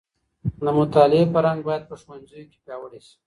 د 0.63 0.65
مطالعې 0.79 1.23
فرهنګ 1.33 1.59
بايد 1.67 1.83
په 1.89 1.95
ښوونځيو 2.01 2.49
کي 2.51 2.57
پياوړی 2.63 2.99
سي. 3.07 3.13